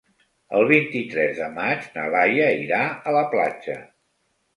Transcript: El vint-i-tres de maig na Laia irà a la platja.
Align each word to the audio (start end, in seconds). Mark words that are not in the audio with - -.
El 0.59 0.63
vint-i-tres 0.69 1.35
de 1.39 1.49
maig 1.57 1.85
na 1.97 2.05
Laia 2.15 2.47
irà 2.61 2.79
a 3.11 3.13
la 3.19 3.23
platja. 3.35 3.77